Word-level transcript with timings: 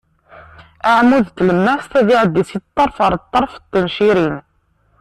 Aɛmud 0.89 1.25
n 1.27 1.31
tlemmast 1.37 1.91
ad 1.99 2.07
iɛeddi 2.13 2.43
si 2.49 2.57
ṭṭerf 2.63 2.95
ɣer 3.01 3.13
ṭṭerf 3.23 3.53
n 3.57 3.63
tencirin. 3.71 4.35